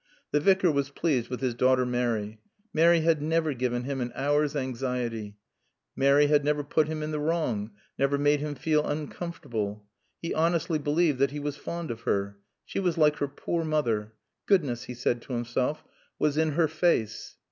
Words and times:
The 0.31 0.39
Vicar 0.39 0.71
was 0.71 0.89
pleased 0.89 1.29
with 1.29 1.41
his 1.41 1.53
daughter 1.53 1.85
Mary. 1.85 2.39
Mary 2.73 3.01
had 3.01 3.21
never 3.21 3.53
given 3.53 3.83
him 3.83 4.01
an 4.01 4.11
hour's 4.15 4.55
anxiety. 4.55 5.37
Mary 5.95 6.25
had 6.25 6.43
never 6.43 6.63
put 6.63 6.87
him 6.87 7.03
in 7.03 7.11
the 7.11 7.19
wrong, 7.19 7.69
never 7.99 8.17
made 8.17 8.39
him 8.39 8.55
feel 8.55 8.83
uncomfortable. 8.83 9.85
He 10.19 10.33
honestly 10.33 10.79
believed 10.79 11.19
that 11.19 11.29
he 11.29 11.39
was 11.39 11.55
fond 11.55 11.91
of 11.91 12.01
her. 12.01 12.39
She 12.65 12.79
was 12.79 12.97
like 12.97 13.17
her 13.17 13.27
poor 13.27 13.63
mother. 13.63 14.13
Goodness, 14.47 14.85
he 14.85 14.95
said 14.95 15.21
to 15.21 15.33
himself, 15.33 15.83
was 16.17 16.35
in 16.35 16.53
her 16.53 16.67
face. 16.67 17.37